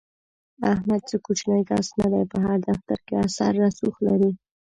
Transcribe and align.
احمد 0.71 1.01
څه 1.09 1.15
کوچنی 1.25 1.61
کس 1.69 1.87
نه 1.99 2.07
دی، 2.11 2.23
په 2.31 2.37
هر 2.45 2.57
دفتر 2.69 2.99
کې 3.07 3.13
اثر 3.25 3.51
رسوخ 3.63 3.95
لري. 4.07 4.31